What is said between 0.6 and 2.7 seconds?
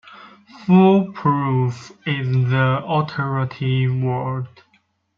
'Foolproof' is